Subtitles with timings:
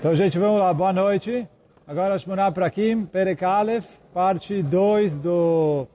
[0.00, 0.72] Então, gente, vamos lá.
[0.72, 1.46] Boa noite.
[1.86, 3.84] Agora, Shmona Prakim, Perek Aleph,
[4.14, 5.86] parte 2 do,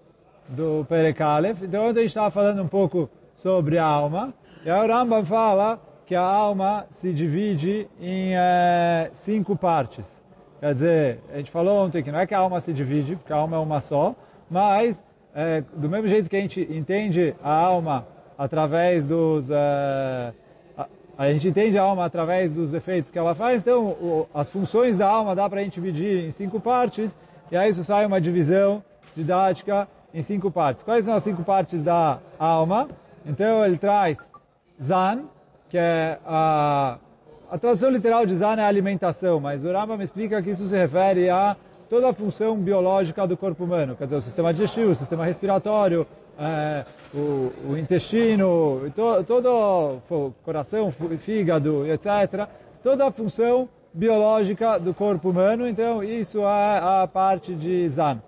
[0.47, 1.63] do Perek Aleph.
[1.63, 4.31] Então, ontem a gente estava falando um pouco sobre a alma.
[4.63, 10.05] E aí o Rambam fala que a alma se divide em é, cinco partes.
[10.59, 13.33] Quer dizer, a gente falou ontem que não é que a alma se divide, porque
[13.33, 14.13] a alma é uma só,
[14.47, 15.03] mas
[15.33, 18.05] é, do mesmo jeito que a gente entende a alma
[18.37, 19.49] através dos...
[19.49, 20.31] É,
[21.17, 24.97] a gente entende a alma através dos efeitos que ela faz, então o, as funções
[24.97, 27.17] da alma dá para a gente dividir em cinco partes,
[27.51, 28.83] e aí isso sai uma divisão
[29.15, 30.83] didática em cinco partes.
[30.83, 32.89] Quais são as cinco partes da alma?
[33.25, 34.17] Então ele traz
[34.81, 35.23] Zan,
[35.69, 36.97] que é a,
[37.49, 41.29] a tradução literal de Zan é alimentação, mas o Rambam explica que isso se refere
[41.29, 41.55] a
[41.89, 46.05] toda a função biológica do corpo humano, quer dizer, o sistema digestivo, o sistema respiratório,
[46.37, 52.47] é, o, o, intestino, to, todo o coração, fígado, etc.
[52.83, 58.21] Toda a função biológica do corpo humano, então isso é a parte de Zan.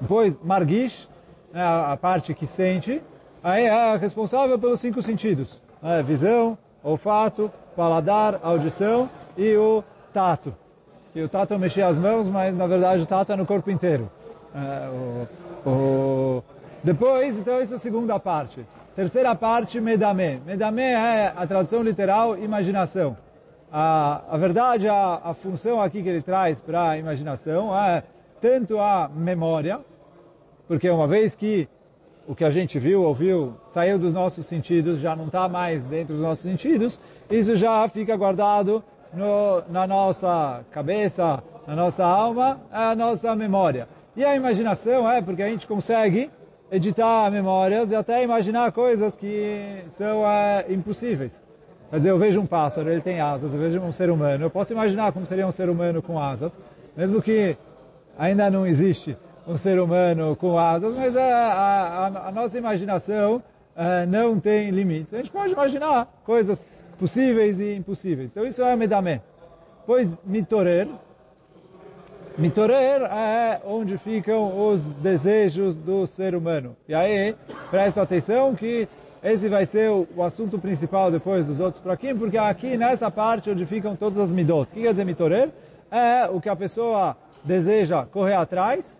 [0.00, 1.08] Depois, Margish,
[1.52, 3.02] é a, parte que sente,
[3.42, 5.60] aí é responsável pelos cinco sentidos.
[5.82, 10.54] É, visão, olfato, paladar, audição e o tato.
[11.14, 13.70] E o tato é mexer as mãos, mas na verdade o tato é no corpo
[13.70, 14.10] inteiro.
[14.52, 16.44] É, o, o,
[16.82, 18.66] depois, então, essa é a segunda parte.
[18.96, 20.40] Terceira parte, medame.
[20.44, 23.16] Medame é a tradução literal, imaginação.
[23.72, 28.02] A, a verdade, a, a função aqui que ele traz para a imaginação é
[28.40, 29.80] tanto a memória,
[30.66, 31.68] porque uma vez que
[32.26, 36.14] o que a gente viu, ouviu, saiu dos nossos sentidos, já não está mais dentro
[36.14, 38.82] dos nossos sentidos, isso já fica guardado
[39.14, 43.88] no, na nossa cabeça, na nossa alma, é a nossa memória.
[44.16, 46.30] E a imaginação é porque a gente consegue
[46.70, 51.40] editar memórias e até imaginar coisas que são é, impossíveis.
[51.90, 54.50] Quer dizer, eu vejo um pássaro, ele tem asas, eu vejo um ser humano, eu
[54.50, 56.52] posso imaginar como seria um ser humano com asas,
[56.96, 57.56] mesmo que
[58.18, 63.42] ainda não existe um ser humano com asas, mas a, a, a nossa imaginação
[63.76, 65.12] é, não tem limites.
[65.12, 66.64] A gente pode imaginar coisas
[67.04, 68.30] possíveis e impossíveis.
[68.30, 69.20] Então isso é medamé.
[69.86, 70.88] Pois mitorer,
[72.36, 76.74] Mitorer é onde ficam os desejos do ser humano.
[76.88, 77.36] E aí,
[77.70, 78.88] presta atenção que
[79.22, 83.50] esse vai ser o, assunto principal depois dos outros para aqui, porque aqui nessa parte
[83.50, 84.62] onde ficam todas as midot.
[84.62, 85.50] O que quer dizer mitorer?
[85.92, 88.98] É o que a pessoa deseja correr atrás,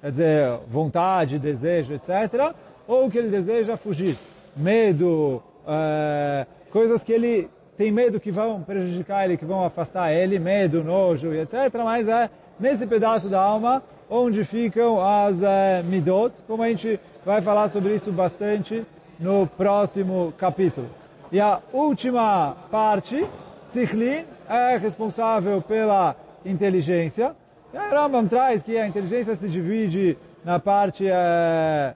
[0.00, 2.54] quer dizer, vontade, desejo, etc.
[2.88, 4.16] Ou o que ele deseja fugir.
[4.56, 10.38] Medo, é, coisas que ele tem medo que vão prejudicar ele, que vão afastar ele,
[10.38, 11.54] medo, nojo e etc.
[11.84, 17.40] Mas é nesse pedaço da alma onde ficam as uh, midot, como a gente vai
[17.40, 18.84] falar sobre isso bastante
[19.18, 20.88] no próximo capítulo.
[21.30, 23.26] E a última parte,
[23.66, 27.34] Sichli, é responsável pela inteligência.
[27.72, 31.94] E a Rambam traz que a inteligência se divide na parte, uh,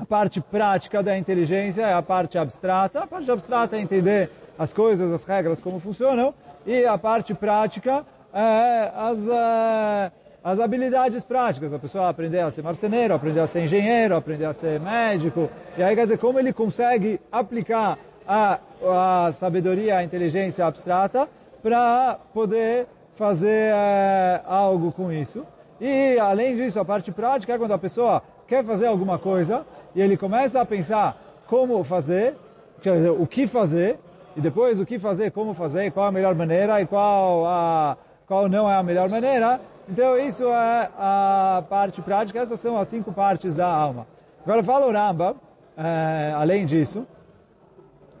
[0.00, 3.00] a parte prática da inteligência, é a parte abstrata.
[3.00, 6.32] A parte abstrata é entender as coisas, as regras, como funcionam.
[6.66, 10.12] E a parte prática é, as, é,
[10.42, 11.74] as habilidades práticas.
[11.74, 15.50] A pessoa aprender a ser marceneiro, aprender a ser engenheiro, aprender a ser médico.
[15.76, 21.28] E aí quer dizer, como ele consegue aplicar a, a sabedoria, a inteligência abstrata
[21.62, 25.44] para poder fazer é, algo com isso.
[25.78, 29.64] E além disso, a parte prática é quando a pessoa quer fazer alguma coisa
[29.94, 32.36] e ele começa a pensar como fazer,
[32.80, 33.98] quer dizer, o que fazer,
[34.36, 37.96] e depois o que fazer, como fazer, qual a melhor maneira e qual a
[38.26, 39.60] qual não é a melhor maneira.
[39.88, 44.06] Então isso é a parte prática, essas são as cinco partes da alma.
[44.44, 45.34] Agora fala o Ramba,
[45.76, 47.04] é, além disso,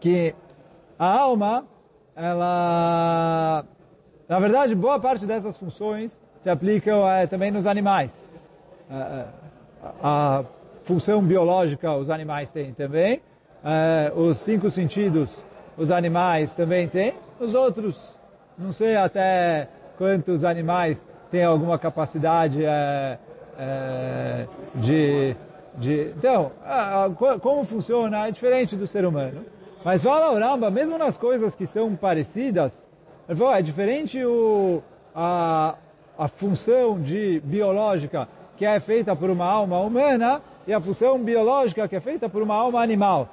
[0.00, 0.34] que
[0.98, 1.64] a alma,
[2.16, 3.64] ela,
[4.28, 8.12] na verdade, boa parte dessas funções se aplicam é, também nos animais.
[8.90, 9.24] É,
[10.02, 10.42] a
[10.90, 13.20] função biológica os animais têm também,
[14.16, 15.30] os cinco sentidos
[15.78, 18.18] os animais também têm, os outros,
[18.58, 23.18] não sei até quantos animais têm alguma capacidade é,
[23.56, 25.36] é, de,
[25.76, 26.12] de...
[26.18, 29.44] Então, a, a, como funciona é diferente do ser humano.
[29.84, 32.84] Mas fala o Ramba, mesmo nas coisas que são parecidas,
[33.28, 34.82] ele fala, é diferente o,
[35.14, 35.76] a,
[36.18, 41.88] a função de biológica que é feita por uma alma humana e a função biológica
[41.88, 43.28] que é feita por uma alma animal.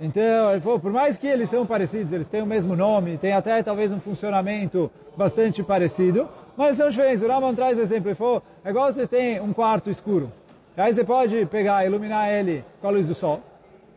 [0.00, 3.32] Então, ele falou, por mais que eles são parecidos, eles têm o mesmo nome, têm
[3.32, 7.22] até talvez um funcionamento bastante parecido, mas são diferentes.
[7.22, 10.32] O Raman traz o exemplo, ele falou, é igual você tem um quarto escuro.
[10.76, 13.40] Aí você pode pegar iluminar ele com a luz do sol,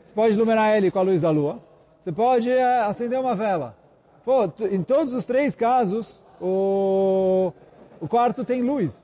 [0.06, 1.60] você pode iluminar ele com a luz da lua,
[2.00, 3.76] você pode é, acender uma vela.
[4.24, 7.52] pô, em todos os três casos, o,
[8.00, 8.96] o quarto tem luz,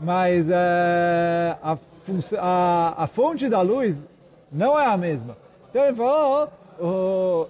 [0.00, 1.76] mas é, a,
[2.38, 4.02] a, a fonte da luz
[4.50, 5.36] não é a mesma.
[5.68, 6.48] Então ele falou,
[6.80, 7.46] oh, oh,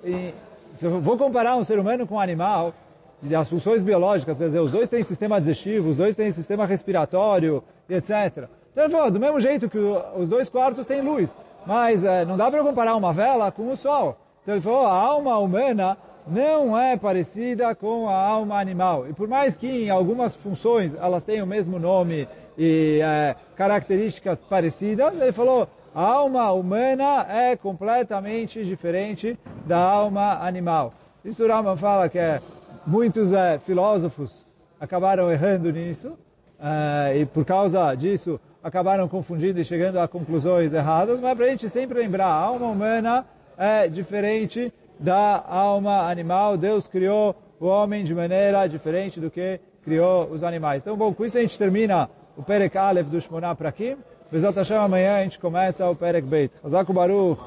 [0.74, 2.74] se eu vou comparar um ser humano com um animal,
[3.22, 6.66] e as funções biológicas, quer dizer, os dois têm sistema digestivo, os dois têm sistema
[6.66, 8.48] respiratório, etc.
[8.72, 11.30] Então ele falou, do mesmo jeito que os dois quartos têm luz,
[11.66, 14.16] mas é, não dá para comparar uma vela com o sol.
[14.42, 15.96] Então ele falou, a alma humana
[16.26, 19.08] não é parecida com a alma animal.
[19.08, 22.28] E por mais que em algumas funções elas tenham o mesmo nome
[22.58, 30.94] e é, características parecidas, ele falou, a alma humana é completamente diferente da alma animal.
[31.24, 32.40] Isso Rama fala que é,
[32.86, 34.46] muitos é, filósofos
[34.78, 36.16] acabaram errando nisso,
[36.60, 41.50] é, e por causa disso acabaram confundindo e chegando a conclusões erradas, mas para a
[41.50, 43.26] gente sempre lembrar, a alma humana
[43.56, 46.56] é diferente da alma animal.
[46.56, 50.82] Deus criou o homem de maneira diferente do que criou os animais.
[50.82, 53.96] Então, bom, com isso a gente termina o Perek Aleph do Shmoná Prakim.
[54.30, 56.54] Bezat Hashem, amanhã a gente começa o Perek Beit.
[56.62, 57.40] Hazaku Baruch.